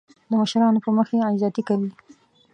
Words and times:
د 0.29 0.31
مشرانو 0.41 0.83
په 0.85 0.89
مخ 0.97 1.07
بې 1.11 1.19
عزتي 1.29 1.61
کوي. 1.69 1.91